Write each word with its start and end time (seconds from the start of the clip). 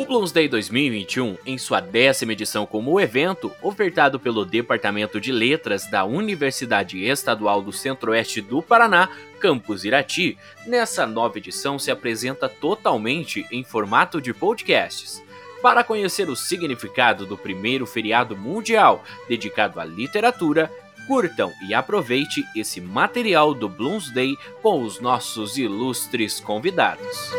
O 0.00 0.06
Bloomsday 0.06 0.48
2021, 0.48 1.36
em 1.44 1.58
sua 1.58 1.78
décima 1.78 2.32
edição 2.32 2.64
como 2.64 2.98
evento, 2.98 3.52
ofertado 3.60 4.18
pelo 4.18 4.46
Departamento 4.46 5.20
de 5.20 5.30
Letras 5.30 5.90
da 5.90 6.06
Universidade 6.06 7.04
Estadual 7.04 7.60
do 7.60 7.70
Centro-Oeste 7.70 8.40
do 8.40 8.62
Paraná, 8.62 9.10
Campus 9.38 9.84
Irati, 9.84 10.38
nessa 10.66 11.06
nova 11.06 11.36
edição 11.36 11.78
se 11.78 11.90
apresenta 11.90 12.48
totalmente 12.48 13.46
em 13.52 13.62
formato 13.62 14.22
de 14.22 14.32
podcasts. 14.32 15.22
Para 15.60 15.84
conhecer 15.84 16.30
o 16.30 16.34
significado 16.34 17.26
do 17.26 17.36
primeiro 17.36 17.84
feriado 17.84 18.34
mundial 18.34 19.04
dedicado 19.28 19.78
à 19.78 19.84
literatura, 19.84 20.72
curtam 21.06 21.52
e 21.68 21.74
aproveite 21.74 22.42
esse 22.56 22.80
material 22.80 23.52
do 23.52 23.68
Bloomsday 23.68 24.34
com 24.62 24.82
os 24.82 24.98
nossos 24.98 25.58
ilustres 25.58 26.40
convidados. 26.40 27.30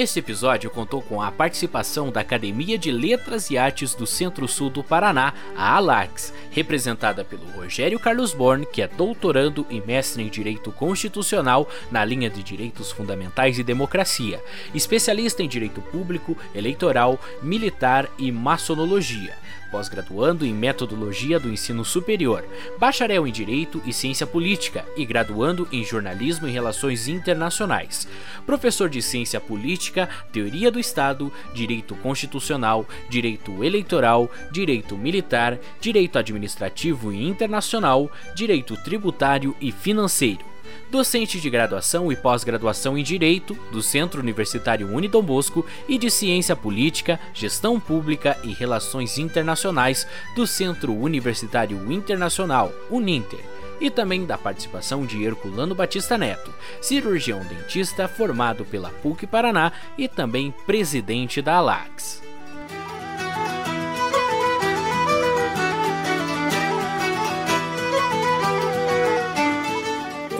Este 0.00 0.18
episódio 0.20 0.70
contou 0.70 1.02
com 1.02 1.20
a 1.20 1.30
participação 1.30 2.10
da 2.10 2.22
Academia 2.22 2.78
de 2.78 2.90
Letras 2.90 3.50
e 3.50 3.58
Artes 3.58 3.94
do 3.94 4.06
Centro-Sul 4.06 4.70
do 4.70 4.82
Paraná, 4.82 5.34
a 5.54 5.76
ALAX, 5.76 6.32
representada 6.50 7.22
pelo 7.22 7.44
Rogério 7.50 8.00
Carlos 8.00 8.32
Born, 8.32 8.64
que 8.64 8.80
é 8.80 8.88
doutorando 8.88 9.66
e 9.68 9.78
mestre 9.82 10.22
em 10.22 10.30
Direito 10.30 10.72
Constitucional 10.72 11.68
na 11.90 12.02
linha 12.02 12.30
de 12.30 12.42
Direitos 12.42 12.90
Fundamentais 12.90 13.58
e 13.58 13.62
Democracia, 13.62 14.42
especialista 14.74 15.42
em 15.42 15.48
Direito 15.48 15.82
Público, 15.82 16.34
Eleitoral, 16.54 17.20
Militar 17.42 18.08
e 18.18 18.32
Maçonologia 18.32 19.34
pós-graduando 19.70 20.44
em 20.44 20.52
Metodologia 20.52 21.38
do 21.38 21.50
Ensino 21.50 21.84
Superior, 21.84 22.44
bacharel 22.78 23.26
em 23.26 23.32
Direito 23.32 23.80
e 23.86 23.92
Ciência 23.92 24.26
Política 24.26 24.84
e 24.96 25.04
graduando 25.04 25.68
em 25.72 25.84
Jornalismo 25.84 26.48
e 26.48 26.50
Relações 26.50 27.08
Internacionais. 27.08 28.06
Professor 28.44 28.88
de 28.88 29.00
Ciência 29.00 29.40
Política, 29.40 30.08
Teoria 30.32 30.70
do 30.70 30.80
Estado, 30.80 31.32
Direito 31.54 31.94
Constitucional, 31.96 32.86
Direito 33.08 33.62
Eleitoral, 33.62 34.30
Direito 34.50 34.96
Militar, 34.96 35.58
Direito 35.80 36.18
Administrativo 36.18 37.12
e 37.12 37.26
Internacional, 37.26 38.10
Direito 38.34 38.76
Tributário 38.76 39.54
e 39.60 39.70
Financeiro 39.70 40.49
docente 40.90 41.40
de 41.40 41.48
graduação 41.48 42.10
e 42.10 42.16
pós-graduação 42.16 42.96
em 42.96 43.02
Direito 43.02 43.54
do 43.70 43.82
Centro 43.82 44.20
Universitário 44.20 44.88
Unidom 44.88 45.22
Bosco 45.22 45.64
e 45.88 45.98
de 45.98 46.10
Ciência 46.10 46.56
Política, 46.56 47.18
Gestão 47.32 47.78
Pública 47.78 48.38
e 48.44 48.52
Relações 48.52 49.18
Internacionais 49.18 50.06
do 50.34 50.46
Centro 50.46 50.94
Universitário 50.94 51.92
Internacional, 51.92 52.72
Uninter 52.90 53.40
e 53.80 53.90
também 53.90 54.26
da 54.26 54.36
participação 54.36 55.06
de 55.06 55.24
Herculano 55.24 55.74
Batista 55.74 56.18
Neto, 56.18 56.52
cirurgião 56.80 57.40
dentista 57.40 58.06
formado 58.06 58.64
pela 58.64 58.90
PUC 58.90 59.26
Paraná 59.26 59.72
e 59.96 60.06
também 60.06 60.54
presidente 60.66 61.40
da 61.40 61.56
ALAX. 61.56 62.29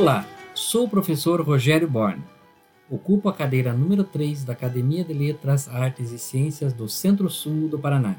Olá, 0.01 0.25
Sou 0.55 0.87
o 0.87 0.89
professor 0.89 1.43
Rogério 1.43 1.87
Born. 1.87 2.23
Ocupo 2.89 3.29
a 3.29 3.35
cadeira 3.35 3.75
número 3.75 4.03
3 4.03 4.45
da 4.45 4.55
Academia 4.55 5.05
de 5.05 5.13
Letras, 5.13 5.69
Artes 5.69 6.11
e 6.11 6.19
Ciências 6.19 6.73
do 6.73 6.89
Centro-Sul 6.89 7.69
do 7.69 7.79
Paraná. 7.79 8.17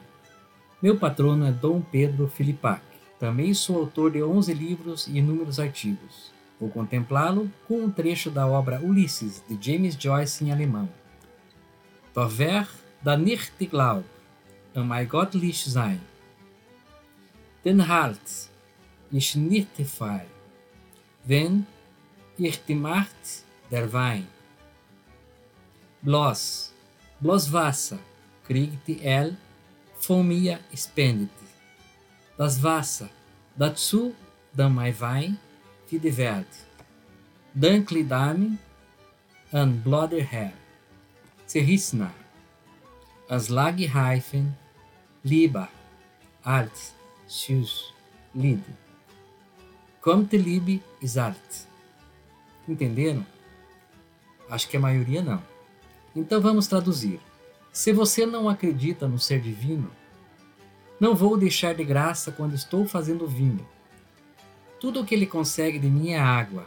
Meu 0.79 0.99
patrono 0.99 1.43
é 1.43 1.51
Dom 1.51 1.81
Pedro 1.81 2.27
Filipac. 2.27 2.83
Também 3.19 3.51
sou 3.55 3.79
autor 3.79 4.11
de 4.11 4.21
11 4.21 4.53
livros 4.53 5.07
e 5.07 5.17
inúmeros 5.17 5.59
artigos. 5.59 6.31
Vou 6.59 6.69
contemplá-lo 6.69 7.49
com 7.67 7.83
um 7.83 7.89
trecho 7.89 8.29
da 8.29 8.45
obra 8.45 8.79
Ulisses, 8.79 9.43
de 9.49 9.57
James 9.59 9.97
Joyce 9.99 10.45
em 10.45 10.51
alemão. 10.51 10.87
Dover 12.13 12.67
da 13.01 13.17
nicht 13.17 13.53
glaub, 13.65 14.03
an 14.75 14.85
mein 14.85 15.07
göttlich 15.07 15.67
sein. 15.67 15.99
Den 17.65 17.87
Halt 17.87 18.51
ich 19.11 19.35
nicht 19.35 19.83
frei, 19.87 20.27
wenn 21.23 21.65
ich 22.37 22.63
die 22.65 22.75
Macht 22.75 23.43
der 23.69 23.91
Wein. 23.91 24.27
Bloß, 26.01 26.73
bloß 27.19 27.51
Wasser 27.53 27.99
kriegt 28.45 28.89
el 29.03 29.37
von 29.99 30.27
mir 30.27 30.59
spendet. 30.75 31.29
Das 32.37 32.61
Wasser, 32.61 33.09
dazu 33.55 34.15
dann 34.53 34.75
mein 34.75 34.99
Wein 34.99 35.37
für 35.87 35.99
die 35.99 36.15
Welt. 36.17 36.47
Dankli 37.53 38.07
dame 38.07 38.57
an 39.51 39.81
bloder 39.81 40.23
her. 40.23 40.53
Zerrissna. 41.45 42.11
As 43.27 43.49
Lagreifen, 43.49 44.57
lieber, 45.23 45.67
alt, 46.43 46.71
süß, 47.27 47.93
lied. 48.33 48.63
Kommt 50.01 50.35
liebe 50.35 50.81
is 50.99 51.15
alt. 51.15 51.67
Entenderam? 52.67 53.23
Acho 54.49 54.67
que 54.67 54.75
a 54.75 54.79
maioria 54.79 55.21
não. 55.21 55.39
Então 56.15 56.41
vamos 56.41 56.65
traduzir. 56.65 57.19
Se 57.71 57.93
você 57.93 58.25
não 58.25 58.49
acredita 58.49 59.07
no 59.07 59.19
ser 59.19 59.39
divino, 59.39 59.91
não 60.99 61.13
vou 61.13 61.37
deixar 61.37 61.75
de 61.75 61.83
graça 61.83 62.31
quando 62.31 62.55
estou 62.55 62.87
fazendo 62.87 63.27
vinho. 63.27 63.63
Tudo 64.79 65.01
o 65.01 65.05
que 65.05 65.13
ele 65.13 65.27
consegue 65.27 65.77
de 65.77 65.87
mim 65.87 66.09
é 66.09 66.19
água. 66.19 66.65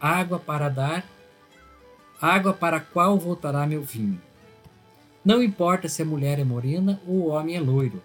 Água 0.00 0.38
para 0.38 0.68
dar, 0.68 1.04
água 2.22 2.52
para 2.52 2.78
qual 2.78 3.18
voltará 3.18 3.66
meu 3.66 3.82
vinho. 3.82 4.22
Não 5.24 5.42
importa 5.42 5.88
se 5.88 6.02
a 6.02 6.06
mulher 6.06 6.38
é 6.38 6.44
morena 6.44 7.02
ou 7.04 7.14
o 7.14 7.28
homem 7.30 7.56
é 7.56 7.60
loiro. 7.60 8.00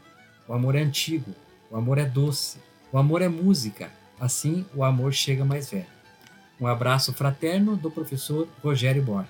O 0.48 0.54
amor 0.54 0.74
é 0.74 0.82
antigo, 0.82 1.36
o 1.70 1.78
amor 1.78 2.00
é 2.00 2.06
doce, 2.06 2.58
o 2.92 2.98
amor 2.98 3.22
é 3.22 3.30
música. 3.30 3.92
Assim, 4.24 4.66
o 4.74 4.86
amor 4.86 5.12
chega 5.12 5.44
mais 5.44 5.70
velho. 5.70 5.86
Um 6.58 6.66
abraço 6.66 7.12
fraterno 7.12 7.76
do 7.76 7.92
professor 7.92 8.48
Rogério 8.64 9.04
Bor. 9.04 9.26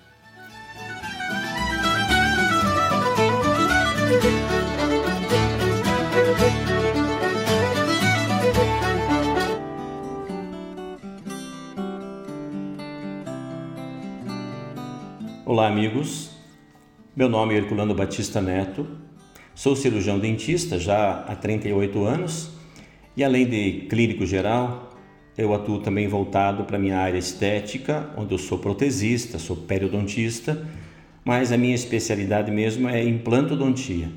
Olá, 15.44 15.70
amigos. 15.70 16.30
Meu 17.16 17.28
nome 17.28 17.56
é 17.56 17.58
Herculano 17.58 17.96
Batista 17.96 18.40
Neto. 18.40 18.86
Sou 19.56 19.76
cirurgião 19.76 20.20
dentista 20.20 20.78
já 20.78 21.22
há 21.22 21.36
38 21.36 22.06
anos 22.06 22.54
e, 23.16 23.24
além 23.24 23.46
de 23.46 23.88
clínico 23.90 24.26
geral, 24.26 24.90
eu 25.38 25.54
atuo 25.54 25.80
também 25.80 26.08
voltado 26.08 26.64
para 26.64 26.78
a 26.78 26.80
minha 26.80 26.98
área 26.98 27.18
estética, 27.18 28.10
onde 28.18 28.34
eu 28.34 28.38
sou 28.38 28.58
protesista, 28.58 29.40
sou 29.40 29.56
periodontista, 29.56 30.68
mas 31.26 31.52
a 31.52 31.58
minha 31.58 31.76
especialidade 31.76 32.52
mesmo 32.52 32.88
é 32.88 33.04
implantodontia. 33.04 34.10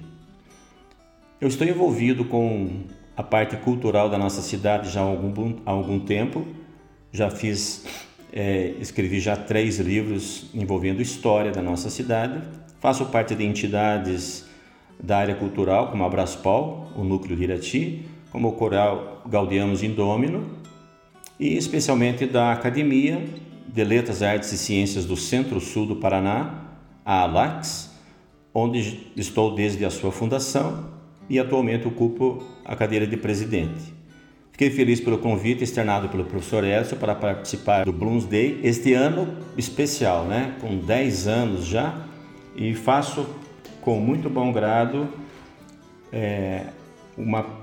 Eu 1.40 1.48
estou 1.48 1.66
envolvido 1.66 2.24
com 2.24 2.84
a 3.16 3.22
parte 3.22 3.56
cultural 3.56 4.10
da 4.10 4.18
nossa 4.18 4.42
cidade 4.42 4.90
já 4.90 5.00
há 5.00 5.04
algum, 5.04 5.56
há 5.64 5.70
algum 5.70 6.00
tempo. 6.00 6.46
Já 7.12 7.30
fiz, 7.30 7.86
é, 8.32 8.74
escrevi 8.80 9.20
já 9.20 9.36
três 9.36 9.78
livros 9.78 10.50
envolvendo 10.54 11.00
história 11.00 11.50
da 11.50 11.62
nossa 11.62 11.88
cidade. 11.88 12.42
Faço 12.80 13.06
parte 13.06 13.34
de 13.34 13.44
entidades 13.44 14.46
da 15.02 15.18
área 15.18 15.34
cultural, 15.34 15.90
como 15.90 16.04
a 16.04 16.08
Braspol, 16.08 16.90
o 16.96 17.04
Núcleo 17.04 17.36
de 17.36 17.44
Irati, 17.44 18.04
como 18.36 18.48
o 18.48 18.52
Coral 18.52 19.22
Gaudianos 19.26 19.82
Indômino 19.82 20.44
e 21.40 21.56
especialmente 21.56 22.26
da 22.26 22.52
Academia 22.52 23.24
de 23.66 23.82
Letras, 23.82 24.22
Artes 24.22 24.52
e 24.52 24.58
Ciências 24.58 25.06
do 25.06 25.16
Centro-Sul 25.16 25.86
do 25.86 25.96
Paraná, 25.96 26.66
a 27.02 27.22
ALAX, 27.22 27.94
onde 28.52 29.10
estou 29.16 29.54
desde 29.54 29.86
a 29.86 29.90
sua 29.90 30.12
fundação 30.12 30.84
e 31.30 31.38
atualmente 31.38 31.88
ocupo 31.88 32.44
a 32.62 32.76
cadeira 32.76 33.06
de 33.06 33.16
presidente. 33.16 33.94
Fiquei 34.52 34.68
feliz 34.68 35.00
pelo 35.00 35.16
convite 35.16 35.64
externado 35.64 36.10
pelo 36.10 36.26
professor 36.26 36.62
Edson 36.62 36.96
para 36.96 37.14
participar 37.14 37.86
do 37.86 37.92
Bloomsday 37.92 38.60
este 38.62 38.92
ano 38.92 39.34
especial, 39.56 40.26
né? 40.26 40.54
com 40.60 40.76
10 40.76 41.26
anos 41.26 41.64
já, 41.64 42.04
e 42.54 42.74
faço 42.74 43.26
com 43.80 43.98
muito 43.98 44.28
bom 44.28 44.52
grado 44.52 45.08
é, 46.12 46.64
uma 47.16 47.55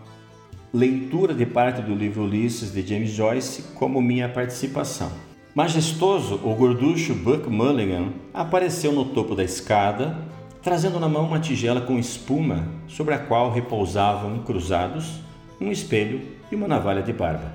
leitura 0.73 1.35
de 1.35 1.45
parte 1.45 1.83
do 1.83 1.93
livro 1.93 2.23
Ulisses 2.23 2.73
de 2.73 2.81
James 2.81 3.11
Joyce 3.11 3.61
como 3.75 4.01
minha 4.01 4.27
participação. 4.27 5.11
Majestoso, 5.53 6.41
o 6.43 6.55
gorducho 6.55 7.13
Buck 7.13 7.47
Mulligan 7.47 8.11
apareceu 8.33 8.91
no 8.91 9.05
topo 9.05 9.35
da 9.35 9.43
escada, 9.43 10.17
trazendo 10.63 10.99
na 10.99 11.07
mão 11.07 11.27
uma 11.27 11.39
tigela 11.39 11.79
com 11.79 11.99
espuma 11.99 12.67
sobre 12.87 13.13
a 13.13 13.19
qual 13.19 13.51
repousavam 13.51 14.39
cruzados 14.39 15.21
um 15.61 15.71
espelho 15.71 16.21
e 16.51 16.55
uma 16.55 16.67
navalha 16.67 17.03
de 17.03 17.13
barba. 17.13 17.53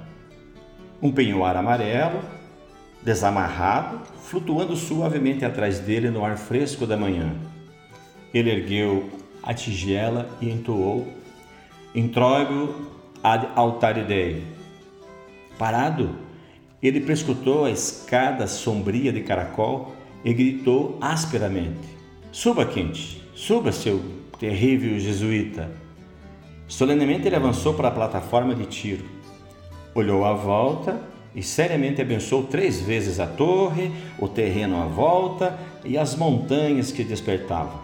Um 1.02 1.10
penhoar 1.10 1.56
amarelo, 1.56 2.20
desamarrado, 3.02 3.98
flutuando 4.22 4.76
suavemente 4.76 5.44
atrás 5.44 5.80
dele 5.80 6.08
no 6.08 6.24
ar 6.24 6.36
fresco 6.36 6.86
da 6.86 6.96
manhã. 6.96 7.32
Ele 8.32 8.48
ergueu 8.48 9.10
a 9.42 9.52
tigela 9.52 10.28
e 10.40 10.48
entoou 10.48 11.18
Introibo 11.94 12.97
ad 13.22 13.48
altare 13.54 14.04
Dei. 14.04 14.42
Parado, 15.58 16.10
ele 16.82 17.00
prescutou 17.00 17.64
a 17.64 17.70
escada 17.70 18.46
sombria 18.46 19.12
de 19.12 19.22
caracol 19.22 19.92
e 20.24 20.32
gritou 20.32 20.96
asperamente: 21.00 21.96
Suba, 22.30 22.64
quente, 22.64 23.22
suba, 23.34 23.72
seu 23.72 24.00
terrível 24.38 24.98
jesuíta. 24.98 25.70
Solenemente 26.68 27.26
ele 27.26 27.36
avançou 27.36 27.74
para 27.74 27.88
a 27.88 27.92
plataforma 27.92 28.54
de 28.54 28.66
tiro. 28.66 29.04
Olhou 29.94 30.24
à 30.24 30.34
volta 30.34 31.00
e 31.34 31.42
seriamente 31.42 32.00
abençoou 32.00 32.44
três 32.44 32.80
vezes 32.80 33.18
a 33.18 33.26
torre, 33.26 33.90
o 34.18 34.28
terreno 34.28 34.80
à 34.80 34.86
volta 34.86 35.58
e 35.84 35.96
as 35.96 36.14
montanhas 36.14 36.92
que 36.92 37.02
despertavam. 37.02 37.80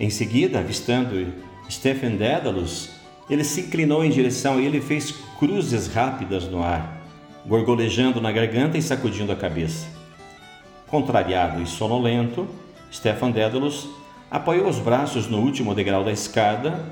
Em 0.00 0.10
seguida, 0.10 0.58
avistando 0.58 1.32
Stephen 1.70 2.16
Dédalus, 2.16 2.93
ele 3.28 3.44
se 3.44 3.62
inclinou 3.62 4.04
em 4.04 4.10
direção 4.10 4.58
a 4.58 4.60
ele 4.60 4.78
e 4.78 4.82
fez 4.82 5.12
cruzes 5.38 5.86
rápidas 5.86 6.44
no 6.44 6.62
ar, 6.62 7.02
gorgolejando 7.46 8.20
na 8.20 8.30
garganta 8.30 8.76
e 8.76 8.82
sacudindo 8.82 9.32
a 9.32 9.36
cabeça. 9.36 9.86
Contrariado 10.86 11.62
e 11.62 11.66
sonolento, 11.66 12.46
Stefan 12.92 13.30
Dédalus 13.30 13.88
apoiou 14.30 14.68
os 14.68 14.78
braços 14.78 15.28
no 15.28 15.38
último 15.38 15.74
degrau 15.74 16.04
da 16.04 16.12
escada 16.12 16.84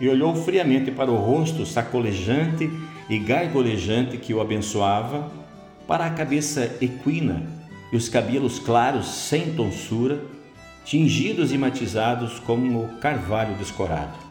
e 0.00 0.08
olhou 0.08 0.34
friamente 0.34 0.90
para 0.90 1.10
o 1.10 1.16
rosto 1.16 1.66
sacolejante 1.66 2.70
e 3.08 3.18
gargolejante 3.18 4.16
que 4.18 4.34
o 4.34 4.40
abençoava, 4.40 5.30
para 5.86 6.04
a 6.04 6.10
cabeça 6.10 6.76
equina 6.80 7.46
e 7.90 7.96
os 7.96 8.08
cabelos 8.08 8.58
claros 8.58 9.08
sem 9.08 9.54
tonsura, 9.54 10.20
tingidos 10.84 11.52
e 11.52 11.58
matizados 11.58 12.38
como 12.40 12.88
carvalho 13.00 13.54
descorado. 13.54 14.27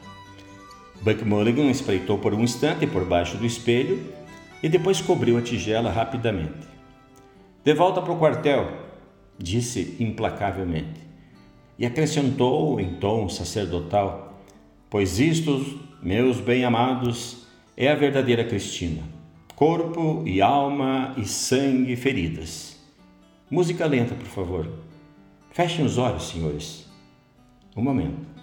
Buck 1.01 1.23
Mulligan 1.23 1.69
espreitou 1.69 2.17
por 2.17 2.33
um 2.33 2.41
instante 2.41 2.87
por 2.87 3.05
baixo 3.05 3.37
do 3.37 3.45
espelho 3.45 4.03
e 4.61 4.67
depois 4.67 4.99
cobriu 4.99 5.37
a 5.37 5.41
tigela 5.41 5.91
rapidamente. 5.91 6.67
De 7.63 7.73
volta 7.73 8.01
para 8.01 8.13
o 8.13 8.17
quartel, 8.17 8.71
disse 9.37 9.95
implacavelmente, 9.99 11.01
e 11.77 11.85
acrescentou 11.85 12.79
em 12.79 12.95
tom 12.95 13.29
sacerdotal: 13.29 14.41
Pois 14.89 15.19
isto, 15.19 15.79
meus 16.01 16.39
bem-amados, 16.39 17.45
é 17.75 17.91
a 17.91 17.95
verdadeira 17.95 18.43
Cristina. 18.43 19.03
Corpo 19.55 20.23
e 20.25 20.41
alma 20.41 21.13
e 21.17 21.25
sangue 21.25 21.95
feridas. 21.95 22.77
Música 23.49 23.85
lenta, 23.85 24.13
por 24.13 24.27
favor. 24.27 24.67
Fechem 25.51 25.85
os 25.85 25.97
olhos, 25.97 26.29
senhores. 26.29 26.87
Um 27.75 27.81
momento. 27.81 28.36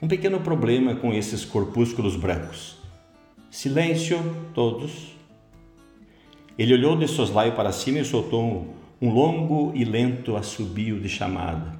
Um 0.00 0.08
pequeno 0.08 0.40
problema 0.40 0.94
com 0.94 1.14
esses 1.14 1.42
corpúsculos 1.42 2.16
brancos. 2.16 2.76
Silêncio, 3.50 4.18
todos. 4.52 5.16
Ele 6.58 6.74
olhou 6.74 6.98
de 6.98 7.08
soslaio 7.08 7.52
para 7.52 7.72
cima 7.72 8.00
e 8.00 8.04
soltou 8.04 8.74
um, 9.00 9.10
longo 9.10 9.72
e 9.74 9.86
lento 9.86 10.36
assobio 10.36 11.00
de 11.00 11.08
chamada. 11.08 11.72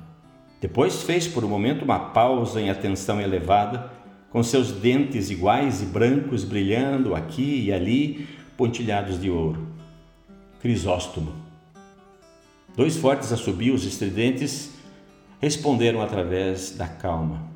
Depois 0.63 1.03
fez 1.03 1.29
por 1.29 1.45
um 1.45 1.49
momento 1.49 1.85
uma 1.85 1.99
pausa 1.99 2.59
em 2.59 2.71
atenção 2.71 3.21
elevada, 3.21 3.93
com 4.31 4.43
seus 4.43 4.73
dentes 4.73 5.29
iguais 5.29 5.83
e 5.83 5.85
brancos 5.85 6.43
brilhando 6.43 7.15
aqui 7.15 7.67
e 7.67 7.73
ali, 7.73 8.27
pontilhados 8.57 9.21
de 9.21 9.29
ouro. 9.29 9.69
Crisóstomo. 10.63 11.35
Dois 12.75 12.97
fortes 12.97 13.31
assobios 13.31 13.85
estridentes 13.85 14.73
responderam 15.39 16.01
através 16.01 16.71
da 16.71 16.89
calma. 16.89 17.56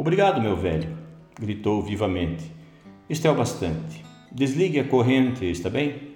Obrigado, 0.00 0.40
meu 0.40 0.56
velho, 0.56 0.96
gritou 1.40 1.82
vivamente. 1.82 2.44
Isto 3.10 3.26
é 3.26 3.30
o 3.32 3.34
bastante. 3.34 4.04
Desligue 4.30 4.78
a 4.78 4.84
corrente, 4.84 5.44
está 5.44 5.68
bem? 5.68 6.12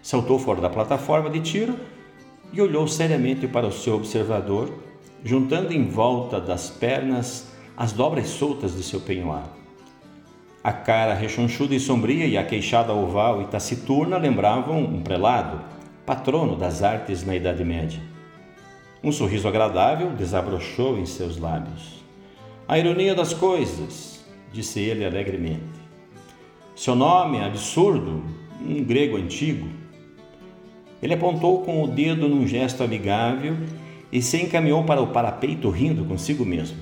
Saltou 0.00 0.38
fora 0.38 0.60
da 0.60 0.70
plataforma 0.70 1.28
de 1.28 1.40
tiro 1.40 1.74
e 2.52 2.62
olhou 2.62 2.86
seriamente 2.86 3.48
para 3.48 3.66
o 3.66 3.72
seu 3.72 3.96
observador, 3.96 4.72
juntando 5.24 5.72
em 5.72 5.88
volta 5.88 6.40
das 6.40 6.70
pernas 6.70 7.52
as 7.76 7.90
dobras 7.90 8.28
soltas 8.28 8.76
de 8.76 8.84
seu 8.84 9.00
penhoar. 9.00 9.50
A 10.62 10.72
cara 10.72 11.14
rechonchuda 11.14 11.74
e 11.74 11.80
sombria 11.80 12.26
e 12.26 12.38
a 12.38 12.44
queixada 12.44 12.94
oval 12.94 13.42
e 13.42 13.46
taciturna 13.46 14.18
lembravam 14.18 14.84
um 14.84 15.02
prelado 15.02 15.60
patrono 16.06 16.54
das 16.54 16.80
artes 16.84 17.24
na 17.24 17.34
Idade 17.34 17.64
Média. 17.64 18.00
Um 19.02 19.10
sorriso 19.10 19.48
agradável 19.48 20.12
desabrochou 20.12 20.96
em 20.96 21.06
seus 21.06 21.38
lábios. 21.38 21.97
A 22.68 22.78
ironia 22.78 23.14
das 23.14 23.32
coisas, 23.32 24.22
disse 24.52 24.78
ele 24.78 25.02
alegremente. 25.02 25.62
Seu 26.76 26.94
nome 26.94 27.38
é 27.38 27.44
absurdo, 27.44 28.22
um 28.60 28.84
grego 28.84 29.16
antigo. 29.16 29.66
Ele 31.02 31.14
apontou 31.14 31.62
com 31.62 31.82
o 31.82 31.88
dedo 31.88 32.28
num 32.28 32.46
gesto 32.46 32.84
amigável 32.84 33.56
e 34.12 34.20
se 34.20 34.36
encaminhou 34.36 34.84
para 34.84 35.00
o 35.00 35.06
parapeito 35.06 35.70
rindo 35.70 36.04
consigo 36.04 36.44
mesmo. 36.44 36.76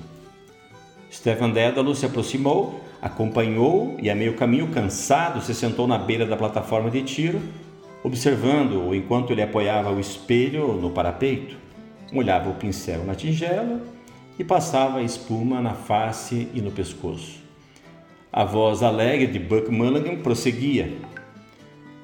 Stefan 1.09 1.51
Dédalo 1.51 1.95
se 1.95 2.05
aproximou, 2.05 2.81
acompanhou 3.01 3.95
e 4.01 4.09
a 4.09 4.15
meio 4.15 4.33
caminho, 4.33 4.67
cansado, 4.67 5.41
se 5.41 5.55
sentou 5.55 5.87
na 5.87 5.97
beira 5.97 6.25
da 6.25 6.35
plataforma 6.35 6.91
de 6.91 7.01
tiro 7.01 7.41
observando-o 8.03 8.93
enquanto 8.93 9.31
ele 9.31 9.41
apoiava 9.41 9.91
o 9.91 9.99
espelho 9.99 10.73
no 10.73 10.89
parapeito, 10.89 11.57
molhava 12.11 12.49
o 12.49 12.53
pincel 12.55 13.03
na 13.03 13.15
tigela 13.15 13.81
e 14.37 14.43
passava 14.43 15.01
espuma 15.01 15.61
na 15.61 15.73
face 15.73 16.47
e 16.53 16.61
no 16.61 16.71
pescoço. 16.71 17.39
A 18.31 18.43
voz 18.43 18.83
alegre 18.83 19.27
de 19.27 19.39
Buck 19.39 19.71
Mulligan 19.71 20.17
prosseguia. 20.17 20.97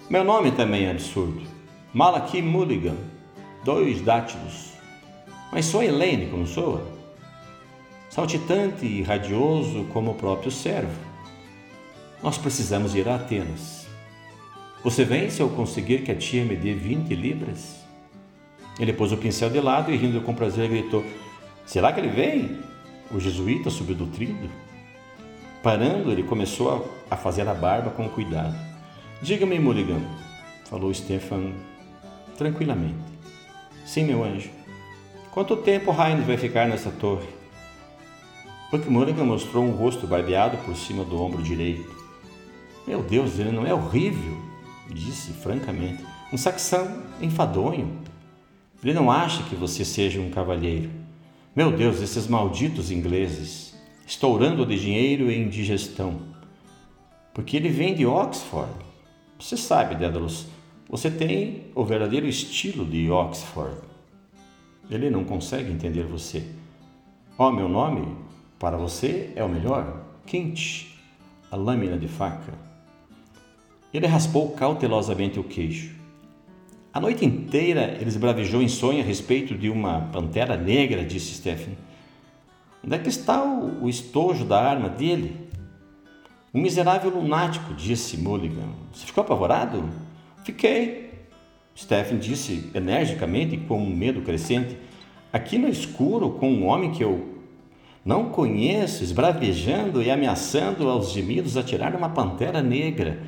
Meu 0.09 0.23
nome 0.23 0.51
também 0.51 0.85
é 0.85 0.91
absurdo. 0.91 1.43
Malachi 1.93 2.41
Mulligan. 2.41 2.97
Dois 3.63 4.01
dátilos. 4.01 4.73
Mas 5.51 5.65
sou 5.65 5.83
helênico, 5.83 6.35
não 6.35 6.47
sou? 6.47 6.81
Saltitante 8.09 8.85
e 8.85 9.03
radioso 9.03 9.85
como 9.93 10.11
o 10.11 10.15
próprio 10.15 10.51
servo. 10.51 10.99
Nós 12.21 12.37
precisamos 12.37 12.95
ir 12.95 13.07
a 13.07 13.15
Atenas. 13.15 13.87
Você 14.83 15.05
vem 15.05 15.29
se 15.29 15.41
eu 15.41 15.49
conseguir 15.49 16.03
que 16.03 16.11
a 16.11 16.15
tia 16.15 16.43
me 16.43 16.55
dê 16.55 16.73
20 16.73 17.13
libras? 17.15 17.83
Ele 18.79 18.91
pôs 18.91 19.11
o 19.11 19.17
pincel 19.17 19.49
de 19.49 19.59
lado 19.59 19.91
e, 19.91 19.95
rindo 19.95 20.21
com 20.21 20.33
prazer, 20.33 20.69
gritou: 20.69 21.03
Será 21.65 21.91
que 21.91 21.99
ele 21.99 22.09
vem? 22.09 22.59
O 23.11 23.19
jesuíta 23.19 23.69
subiu 23.69 23.95
do 23.95 24.07
trilho. 24.07 24.49
Parando, 25.61 26.11
ele 26.11 26.23
começou 26.23 26.91
a 27.09 27.15
fazer 27.15 27.47
a 27.47 27.53
barba 27.53 27.91
com 27.91 28.09
cuidado. 28.09 28.55
Diga-me, 29.21 29.57
Mulligan, 29.59 30.01
falou 30.65 30.93
Stefan 30.93 31.53
tranquilamente. 32.37 32.95
Sim, 33.85 34.05
meu 34.05 34.23
anjo. 34.23 34.49
Quanto 35.31 35.55
tempo 35.57 35.91
Heinz 35.91 36.25
vai 36.25 36.37
ficar 36.37 36.67
nessa 36.67 36.91
torre? 36.91 37.27
Buck 38.71 38.89
Mulligan 38.89 39.23
mostrou 39.23 39.63
um 39.63 39.71
rosto 39.71 40.07
barbeado 40.07 40.57
por 40.65 40.75
cima 40.75 41.03
do 41.03 41.21
ombro 41.21 41.41
direito. 41.41 41.95
Meu 42.87 43.01
Deus, 43.01 43.39
ele 43.39 43.51
não 43.51 43.65
é 43.65 43.73
horrível? 43.73 44.37
disse 44.89 45.31
francamente. 45.31 46.03
Um 46.31 46.37
saxão 46.37 47.03
enfadonho. 47.21 47.99
Ele 48.83 48.93
não 48.93 49.09
acha 49.09 49.43
que 49.43 49.55
você 49.55 49.85
seja 49.85 50.19
um 50.19 50.29
cavalheiro. 50.29 50.89
Meu 51.55 51.71
Deus, 51.71 52.01
esses 52.01 52.25
malditos 52.25 52.89
ingleses, 52.89 53.75
estourando 54.07 54.65
de 54.65 54.79
dinheiro 54.79 55.29
e 55.29 55.37
indigestão. 55.37 56.19
Porque 57.31 57.55
ele 57.55 57.69
vem 57.69 57.93
de 57.93 58.07
Oxford. 58.07 58.73
Você 59.39 59.55
sabe, 59.55 59.93
Dédalus, 59.93 60.47
você 60.89 61.11
tem 61.11 61.65
o 61.75 61.85
verdadeiro 61.85 62.25
estilo 62.25 62.83
de 62.83 63.07
Oxford. 63.11 63.77
Ele 64.89 65.11
não 65.11 65.23
consegue 65.23 65.71
entender 65.71 66.05
você. 66.05 66.43
Ó, 67.37 67.49
oh, 67.49 67.51
meu 67.51 67.69
nome 67.69 68.17
para 68.57 68.75
você 68.75 69.31
é 69.35 69.43
o 69.43 69.49
melhor. 69.49 70.05
Quente, 70.25 70.99
a 71.51 71.55
lâmina 71.55 71.99
de 71.99 72.07
faca. 72.07 72.53
Ele 73.93 74.07
raspou 74.07 74.53
cautelosamente 74.53 75.39
o 75.39 75.43
queixo. 75.43 76.02
A 76.93 76.99
noite 76.99 77.25
inteira 77.25 77.97
ele 77.99 78.07
esbravejou 78.07 78.61
em 78.61 78.67
sonho 78.67 79.01
a 79.01 79.03
respeito 79.03 79.55
de 79.55 79.67
uma 79.67 80.01
pantera 80.11 80.55
negra, 80.55 81.03
disse 81.03 81.33
Stephen. 81.33 81.75
Onde 82.85 82.95
é 82.95 82.99
que 82.99 83.09
está 83.09 83.43
o, 83.43 83.85
o 83.85 83.89
estojo 83.89 84.45
da 84.45 84.61
arma 84.61 84.89
dele? 84.89 85.49
Um 86.53 86.61
miserável 86.61 87.09
lunático, 87.09 87.73
disse 87.73 88.15
Mulligan. 88.15 88.69
Você 88.93 89.07
ficou 89.07 89.23
apavorado? 89.23 89.89
Fiquei. 90.45 91.09
Stephen 91.75 92.19
disse 92.19 92.69
energicamente 92.75 93.55
e 93.55 93.59
com 93.61 93.79
um 93.79 93.89
medo 93.89 94.21
crescente. 94.21 94.77
Aqui 95.31 95.57
no 95.57 95.67
escuro, 95.67 96.29
com 96.29 96.47
um 96.47 96.67
homem 96.67 96.91
que 96.91 97.03
eu 97.03 97.39
não 98.05 98.29
conheço, 98.29 99.03
esbravejando 99.03 99.99
e 100.03 100.11
ameaçando 100.11 100.87
aos 100.87 101.11
gemidos 101.11 101.57
atirar 101.57 101.95
uma 101.95 102.09
pantera 102.09 102.61
negra. 102.61 103.23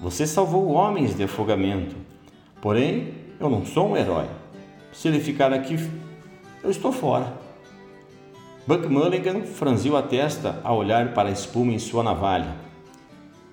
Você 0.00 0.26
salvou 0.26 0.70
homens 0.70 1.14
de 1.14 1.24
afogamento. 1.24 1.94
Porém, 2.60 3.14
eu 3.38 3.48
não 3.48 3.64
sou 3.64 3.90
um 3.90 3.96
herói. 3.96 4.26
Se 4.92 5.08
ele 5.08 5.20
ficar 5.20 5.52
aqui, 5.52 5.76
eu 6.62 6.70
estou 6.70 6.92
fora. 6.92 7.32
Buck 8.66 8.86
Mulligan 8.86 9.42
franziu 9.42 9.96
a 9.96 10.02
testa 10.02 10.60
ao 10.62 10.76
olhar 10.76 11.14
para 11.14 11.28
a 11.28 11.32
espuma 11.32 11.72
em 11.72 11.78
sua 11.78 12.02
navalha. 12.02 12.54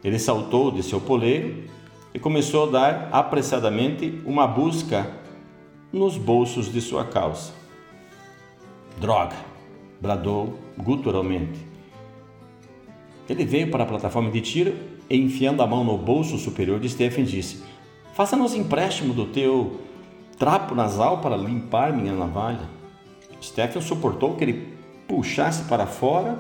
Ele 0.04 0.20
saltou 0.20 0.72
de 0.72 0.84
seu 0.84 1.00
poleiro 1.00 1.64
e 2.14 2.20
começou 2.20 2.68
a 2.68 2.72
dar 2.72 3.10
apressadamente 3.12 4.22
uma 4.26 4.46
busca 4.46 5.10
nos 5.92 6.18
bolsos 6.18 6.72
de 6.72 6.82
sua 6.82 7.06
calça. 7.06 7.54
Droga! 9.00 9.36
bradou 10.00 10.58
guturalmente. 10.78 11.60
Ele 13.28 13.46
veio 13.46 13.70
para 13.70 13.84
a 13.84 13.88
plataforma 13.88 14.30
de 14.32 14.42
tiro 14.42 14.76
e, 15.10 15.18
enfiando 15.18 15.62
a 15.62 15.68
mão 15.68 15.84
no 15.84 15.98
bolso 15.98 16.38
superior 16.38 16.80
de 16.80 16.90
Stephen, 16.90 17.26
disse: 17.26 17.64
Faça-nos 18.18 18.56
empréstimo 18.56 19.14
do 19.14 19.28
teu 19.28 19.80
trapo 20.40 20.74
nasal 20.74 21.20
para 21.20 21.38
limpar 21.38 21.94
minha 21.94 22.16
navalha. 22.16 22.68
Stephen 23.40 23.80
suportou 23.80 24.34
que 24.34 24.44
ele 24.44 24.74
puxasse 25.08 25.66
para 25.66 25.86
fora 25.86 26.36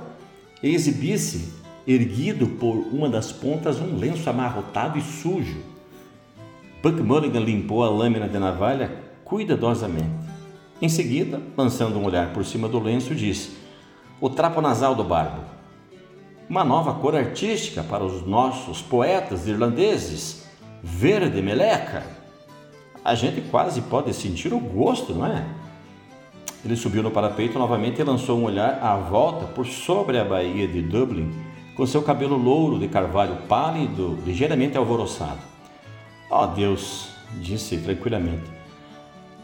e 0.64 0.74
exibisse, 0.74 1.54
erguido 1.86 2.48
por 2.48 2.74
uma 2.92 3.08
das 3.08 3.32
pontas, 3.32 3.80
um 3.80 3.96
lenço 3.96 4.28
amarrotado 4.28 4.98
e 4.98 5.04
sujo. 5.04 5.60
Buck 6.82 7.00
Mulligan 7.00 7.42
limpou 7.42 7.84
a 7.84 7.90
lâmina 7.92 8.28
de 8.28 8.40
navalha 8.40 8.92
cuidadosamente. 9.24 10.10
Em 10.82 10.90
seguida, 10.90 11.40
lançando 11.56 12.00
um 12.00 12.06
olhar 12.06 12.34
por 12.34 12.44
cima 12.44 12.68
do 12.68 12.80
lenço, 12.80 13.14
disse: 13.14 13.56
O 14.20 14.32
trapo 14.32 14.62
nasal 14.62 14.96
do 14.96 15.04
barbo. 15.04 15.44
Uma 16.50 16.64
nova 16.64 16.96
cor 16.96 17.16
artística 17.16 17.84
para 17.84 18.04
os 18.04 18.26
nossos 18.26 18.82
poetas 18.82 19.48
irlandeses. 19.48 20.47
Verde 20.84 21.42
meleca. 21.42 22.04
A 23.04 23.16
gente 23.16 23.42
quase 23.50 23.82
pode 23.82 24.14
sentir 24.14 24.54
o 24.54 24.60
gosto, 24.60 25.14
não 25.14 25.26
é? 25.26 25.44
Ele 26.64 26.76
subiu 26.76 27.02
no 27.02 27.12
parapeito 27.12 27.58
novamente 27.58 28.00
e 28.00 28.04
lançou 28.04 28.38
um 28.38 28.44
olhar 28.44 28.80
à 28.84 28.96
volta 28.98 29.46
por 29.46 29.66
sobre 29.66 30.20
a 30.20 30.26
baía 30.26 30.68
de 30.68 30.82
Dublin, 30.82 31.34
com 31.76 31.86
seu 31.86 32.02
cabelo 32.02 32.38
louro 32.38 32.80
de 32.80 32.88
carvalho 32.88 33.38
pálido, 33.48 34.18
ligeiramente 34.26 34.78
alvoroçado. 34.78 35.40
Oh, 36.30 36.46
Deus, 36.48 37.10
disse 37.36 37.78
tranquilamente. 37.78 38.50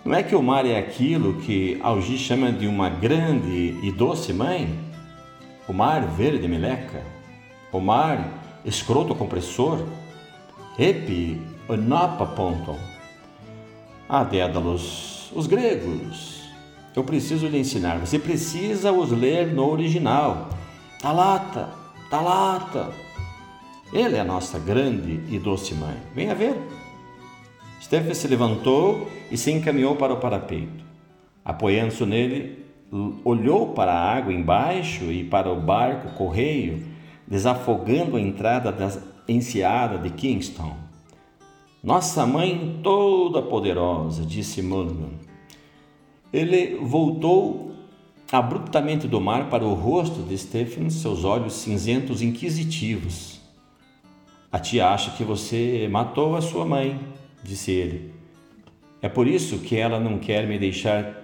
Não 0.03 0.13
é 0.13 0.21
que 0.21 0.35
o 0.35 0.43
mar 0.43 0.65
é 0.65 0.77
aquilo 0.77 1.35
que 1.35 1.79
Algi 1.81 2.17
chama 2.17 2.51
de 2.51 2.67
uma 2.67 2.89
grande 2.89 3.79
e 3.81 3.91
doce 3.91 4.33
mãe? 4.33 4.77
O 5.67 5.71
mar 5.71 6.01
verde 6.01 6.45
meleca? 6.47 7.01
O 7.71 7.79
mar 7.79 8.27
escroto 8.65 9.15
compressor? 9.15 9.79
Epi 10.77 11.39
onapa 11.69 12.25
ponton? 12.25 12.79
Ah, 14.09 14.23
Dédalos, 14.23 15.31
os 15.35 15.45
gregos. 15.45 16.41
Eu 16.95 17.03
preciso 17.03 17.47
lhe 17.47 17.59
ensinar. 17.59 17.99
Você 17.99 18.17
precisa 18.17 18.91
os 18.91 19.11
ler 19.11 19.47
no 19.53 19.69
original. 19.69 20.49
Talata, 20.99 21.69
talata. 22.09 22.89
Ele 23.91 24.15
é 24.15 24.21
a 24.21 24.25
nossa 24.25 24.57
grande 24.57 25.19
e 25.29 25.37
doce 25.37 25.75
mãe. 25.75 25.95
Venha 26.15 26.33
ver. 26.33 26.55
Stephen 27.79 28.13
se 28.15 28.27
levantou 28.27 29.07
e 29.29 29.37
se 29.37 29.51
encaminhou 29.51 29.95
para 29.95 30.13
o 30.13 30.17
parapeito. 30.17 30.83
Apoiando-se 31.45 32.03
nele, 32.03 32.65
olhou 33.23 33.73
para 33.73 33.93
a 33.93 34.15
água 34.15 34.33
embaixo 34.33 35.03
e 35.11 35.23
para 35.23 35.51
o 35.51 35.61
barco 35.61 36.15
correio, 36.15 36.83
desafogando 37.27 38.17
a 38.17 38.21
entrada 38.21 38.71
da 38.71 39.12
enseada 39.27 39.97
de 39.97 40.09
Kingston. 40.09 40.75
Nossa 41.83 42.25
mãe 42.25 42.79
toda 42.81 43.41
poderosa, 43.41 44.25
disse 44.25 44.61
Mulligan. 44.61 45.11
Ele 46.31 46.77
voltou 46.77 47.71
abruptamente 48.31 49.07
do 49.07 49.21
mar 49.21 49.49
para 49.49 49.65
o 49.65 49.73
rosto 49.73 50.23
de 50.23 50.37
Stephen, 50.37 50.89
seus 50.89 51.23
olhos 51.23 51.53
cinzentos 51.53 52.21
inquisitivos. 52.21 53.39
A 54.51 54.59
tia 54.59 54.89
acha 54.89 55.11
que 55.11 55.23
você 55.23 55.87
matou 55.91 56.35
a 56.35 56.41
sua 56.41 56.65
mãe, 56.65 56.99
disse 57.43 57.71
ele. 57.71 58.13
É 59.01 59.09
por 59.09 59.27
isso 59.27 59.59
que 59.59 59.75
ela 59.75 59.99
não 59.99 60.17
quer 60.17 60.47
me 60.47 60.57
deixar 60.57 61.21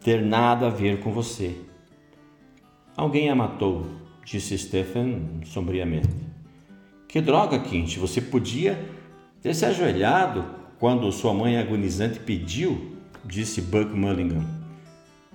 ter 0.00 0.22
nada 0.22 0.66
a 0.66 0.70
ver 0.70 1.00
com 1.00 1.12
você. 1.12 1.56
Alguém 2.96 3.30
a 3.30 3.34
matou, 3.34 3.86
disse 4.24 4.58
Stephen 4.58 5.40
sombriamente. 5.44 6.29
Que 7.10 7.20
droga, 7.20 7.58
Quinte, 7.58 7.98
você 7.98 8.20
podia 8.20 8.88
ter 9.42 9.52
se 9.52 9.66
ajoelhado 9.66 10.44
quando 10.78 11.10
sua 11.10 11.34
mãe 11.34 11.56
agonizante 11.56 12.20
pediu, 12.20 12.92
disse 13.24 13.60
Buck 13.60 13.92
Mulligan. 13.92 14.44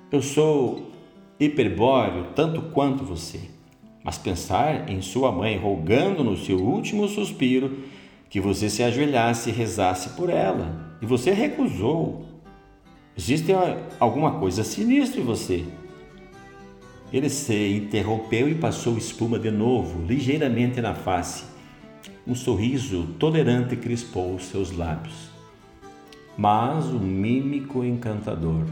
Eu 0.10 0.22
sou 0.22 0.90
hiperbóreo 1.38 2.28
tanto 2.34 2.62
quanto 2.72 3.04
você, 3.04 3.42
mas 4.06 4.18
pensar 4.18 4.90
em 4.90 5.02
sua 5.02 5.34
mãe 5.34 5.58
rogando 5.58 6.24
no 6.24 6.38
seu 6.38 6.60
último 6.60 7.10
suspiro 7.10 7.80
que 8.30 8.40
você 8.40 8.70
se 8.70 8.82
ajoelhasse 8.82 9.50
e 9.50 9.54
rezasse 9.54 10.12
por 10.12 10.30
ela, 10.30 10.98
e 11.02 11.06
você 11.06 11.32
recusou. 11.32 12.24
Existe 13.18 13.52
alguma 14.00 14.40
coisa 14.40 14.64
sinistra 14.64 15.20
em 15.20 15.26
você. 15.26 15.66
Ele 17.12 17.30
se 17.30 17.76
interrompeu 17.76 18.48
e 18.48 18.56
passou 18.56 18.98
espuma 18.98 19.38
de 19.38 19.52
novo, 19.52 20.06
ligeiramente 20.08 20.80
na 20.80 20.94
face. 20.94 21.55
Um 22.28 22.36
sorriso 22.36 23.08
tolerante 23.20 23.76
crispou 23.76 24.40
seus 24.40 24.72
lábios. 24.72 25.30
Mas 26.38 26.86
o 26.88 27.00
mímico 27.00 27.84
encantador 27.84 28.66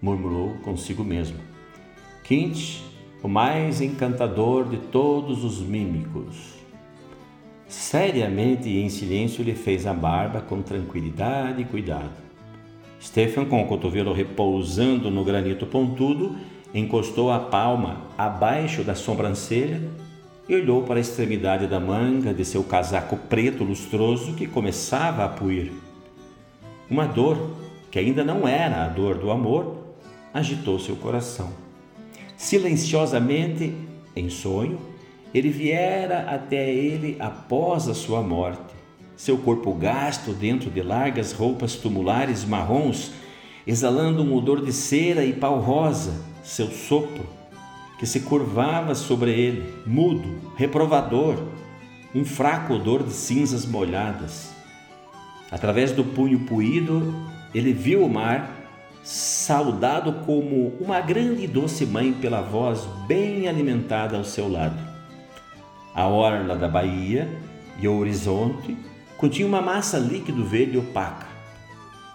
murmurou 0.00 0.54
consigo 0.58 1.02
mesmo. 1.02 1.38
Quinte, 2.24 2.84
o 3.22 3.28
mais 3.28 3.80
encantador 3.80 4.68
de 4.68 4.76
todos 4.76 5.44
os 5.44 5.60
mímicos. 5.60 6.54
Seriamente 7.66 8.68
e 8.68 8.80
em 8.80 8.88
silêncio 8.88 9.42
lhe 9.42 9.54
fez 9.54 9.86
a 9.86 9.92
barba 9.92 10.40
com 10.40 10.62
tranquilidade 10.62 11.62
e 11.62 11.64
cuidado. 11.64 12.12
Stephen, 13.00 13.44
com 13.46 13.62
o 13.62 13.66
cotovelo 13.66 14.12
repousando 14.12 15.10
no 15.10 15.24
granito 15.24 15.66
pontudo, 15.66 16.36
encostou 16.74 17.30
a 17.30 17.38
palma 17.38 18.02
abaixo 18.16 18.82
da 18.82 18.94
sobrancelha 18.94 19.80
e 20.48 20.54
olhou 20.54 20.82
para 20.82 20.96
a 20.96 21.00
extremidade 21.00 21.66
da 21.66 21.78
manga 21.78 22.32
de 22.32 22.44
seu 22.44 22.64
casaco 22.64 23.16
preto 23.16 23.62
lustroso 23.62 24.32
que 24.32 24.46
começava 24.46 25.24
a 25.24 25.28
puir. 25.28 25.72
Uma 26.90 27.04
dor, 27.04 27.50
que 27.90 27.98
ainda 27.98 28.24
não 28.24 28.48
era 28.48 28.84
a 28.84 28.88
dor 28.88 29.18
do 29.18 29.30
amor, 29.30 29.76
agitou 30.32 30.78
seu 30.78 30.96
coração. 30.96 31.50
Silenciosamente, 32.36 33.74
em 34.16 34.30
sonho, 34.30 34.78
ele 35.34 35.50
viera 35.50 36.20
até 36.30 36.72
ele 36.72 37.16
após 37.20 37.86
a 37.86 37.94
sua 37.94 38.22
morte, 38.22 38.74
seu 39.16 39.36
corpo 39.36 39.72
gasto 39.74 40.32
dentro 40.32 40.70
de 40.70 40.80
largas 40.80 41.32
roupas 41.32 41.74
tumulares 41.76 42.44
marrons, 42.44 43.10
exalando 43.66 44.22
um 44.22 44.34
odor 44.34 44.64
de 44.64 44.72
cera 44.72 45.24
e 45.24 45.34
pau 45.34 45.58
rosa, 45.58 46.14
seu 46.42 46.68
sopro, 46.68 47.37
que 47.98 48.06
se 48.06 48.20
curvava 48.20 48.94
sobre 48.94 49.32
ele, 49.32 49.74
mudo, 49.84 50.40
reprovador, 50.56 51.36
um 52.14 52.24
fraco 52.24 52.74
odor 52.74 53.02
de 53.02 53.12
cinzas 53.12 53.66
molhadas. 53.66 54.50
Através 55.50 55.92
do 55.92 56.04
punho 56.04 56.40
puído, 56.40 57.12
ele 57.52 57.72
viu 57.72 58.04
o 58.04 58.08
mar, 58.08 58.54
saudado 59.02 60.24
como 60.24 60.74
uma 60.80 61.00
grande 61.00 61.44
e 61.44 61.46
doce 61.46 61.84
mãe 61.84 62.12
pela 62.12 62.40
voz 62.40 62.86
bem 63.06 63.48
alimentada 63.48 64.16
ao 64.16 64.24
seu 64.24 64.50
lado. 64.50 64.78
A 65.94 66.06
orla 66.06 66.54
da 66.54 66.68
baía 66.68 67.28
e 67.80 67.88
o 67.88 67.98
horizonte 67.98 68.76
continha 69.16 69.48
uma 69.48 69.62
massa 69.62 69.98
líquido 69.98 70.44
verde 70.44 70.78
opaca. 70.78 71.26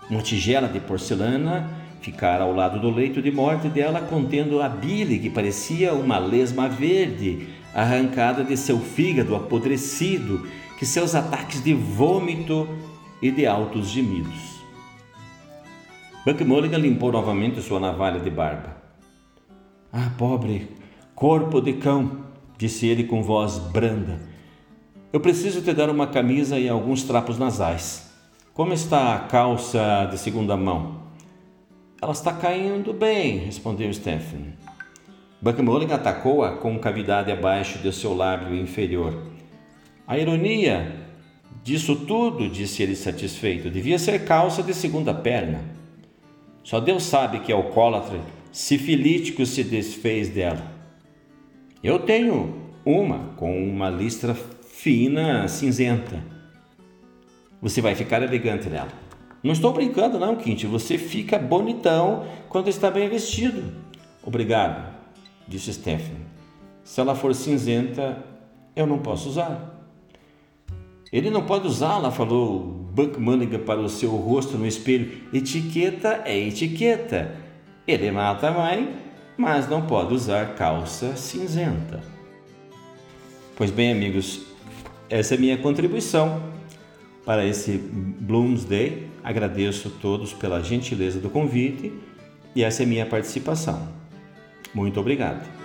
Uma 0.09 0.21
tigela 0.21 0.67
de 0.67 0.79
porcelana 0.79 1.69
ficara 2.03 2.43
ao 2.43 2.53
lado 2.53 2.79
do 2.79 2.91
leito 2.91 3.21
de 3.21 3.31
morte 3.31 3.69
dela, 3.69 4.01
contendo 4.01 4.61
a 4.61 4.67
bile 4.67 5.19
que 5.19 5.29
parecia 5.29 5.93
uma 5.93 6.17
lesma 6.17 6.67
verde 6.67 7.47
arrancada 7.73 8.43
de 8.43 8.57
seu 8.57 8.77
fígado 8.77 9.35
apodrecido, 9.35 10.45
que 10.77 10.85
seus 10.85 11.15
ataques 11.15 11.63
de 11.63 11.73
vômito 11.73 12.67
e 13.21 13.31
de 13.31 13.47
altos 13.47 13.87
gemidos. 13.87 14.53
Buck 16.25 16.43
Mulligan 16.43 16.77
limpou 16.77 17.11
novamente 17.11 17.61
sua 17.61 17.79
navalha 17.79 18.19
de 18.19 18.29
barba. 18.29 18.75
Ah, 19.91 20.11
pobre 20.17 20.67
corpo 21.15 21.61
de 21.61 21.73
cão! 21.73 22.23
disse 22.57 22.87
ele 22.87 23.05
com 23.05 23.23
voz 23.23 23.57
branda. 23.57 24.19
Eu 25.11 25.19
preciso 25.19 25.61
te 25.61 25.73
dar 25.73 25.89
uma 25.89 26.07
camisa 26.07 26.59
e 26.59 26.67
alguns 26.67 27.03
trapos 27.03 27.37
nasais. 27.37 28.11
Como 28.53 28.73
está 28.73 29.15
a 29.15 29.19
calça 29.19 30.07
de 30.09 30.17
segunda 30.17 30.57
mão? 30.57 31.02
Ela 32.03 32.11
está 32.11 32.33
caindo 32.33 32.91
bem, 32.91 33.37
respondeu 33.37 33.91
Stephen. 33.93 34.55
Buck 35.41 35.61
Mulligan 35.61 35.95
atacou-a 35.95 36.57
com 36.57 36.77
cavidade 36.77 37.31
abaixo 37.31 37.79
de 37.79 37.93
seu 37.93 38.13
lábio 38.13 38.53
inferior. 38.57 39.23
A 40.05 40.17
ironia, 40.17 41.07
Disso 41.63 41.95
tudo, 41.95 42.49
disse 42.49 42.83
ele 42.83 42.93
satisfeito, 42.93 43.69
devia 43.69 43.97
ser 43.97 44.25
calça 44.25 44.61
de 44.61 44.73
segunda 44.73 45.13
perna. 45.13 45.61
Só 46.61 46.81
Deus 46.81 47.03
sabe 47.03 47.39
que 47.39 47.53
alcoólatra 47.53 48.19
sifilítico 48.51 49.45
se 49.45 49.63
desfez 49.63 50.27
dela. 50.27 50.73
Eu 51.81 51.99
tenho 51.99 52.69
uma 52.83 53.29
com 53.37 53.65
uma 53.65 53.89
listra 53.89 54.35
fina, 54.35 55.47
cinzenta. 55.47 56.21
Você 57.61 57.79
vai 57.79 57.95
ficar 57.95 58.21
elegante 58.21 58.67
nela. 58.67 59.02
Não 59.43 59.51
estou 59.51 59.73
brincando, 59.73 60.17
não, 60.17 60.37
Quinte. 60.37 60.65
Você 60.65 60.97
fica 60.97 61.37
bonitão 61.37 62.25
quando 62.47 62.69
está 62.69 62.89
bem 62.89 63.09
vestido. 63.09 63.73
Obrigado, 64.23 64.95
disse 65.47 65.73
Stephanie. 65.73 66.25
Se 66.83 67.01
ela 67.01 67.13
for 67.13 67.35
cinzenta, 67.35 68.23
eu 68.75 68.87
não 68.87 68.99
posso 68.99 69.27
usar. 69.29 69.71
Ele 71.11 71.29
não 71.29 71.43
pode 71.45 71.67
usá-la, 71.67 72.09
falou 72.09 72.59
Buck 72.93 73.19
Mulligan 73.19 73.59
para 73.59 73.79
o 73.79 73.89
seu 73.89 74.09
rosto 74.11 74.57
no 74.57 74.65
espelho. 74.65 75.11
Etiqueta 75.33 76.23
é 76.25 76.37
etiqueta. 76.37 77.35
Ele 77.87 78.09
mata 78.11 78.47
a 78.47 78.51
mãe, 78.51 78.95
mas 79.37 79.69
não 79.69 79.85
pode 79.85 80.13
usar 80.13 80.55
calça 80.55 81.15
cinzenta. 81.15 82.01
Pois 83.55 83.69
bem, 83.69 83.91
amigos, 83.91 84.41
essa 85.09 85.35
é 85.35 85.37
a 85.37 85.39
minha 85.39 85.57
contribuição 85.57 86.41
para 87.25 87.45
esse 87.45 87.77
Bloomsday. 87.77 89.11
Agradeço 89.23 89.87
a 89.87 90.01
todos 90.01 90.33
pela 90.33 90.61
gentileza 90.61 91.19
do 91.19 91.29
convite 91.29 91.93
e 92.55 92.63
essa 92.63 92.83
é 92.83 92.85
minha 92.85 93.05
participação. 93.05 93.87
Muito 94.73 94.99
obrigado. 94.99 95.62